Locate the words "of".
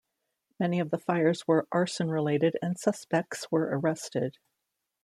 0.79-0.89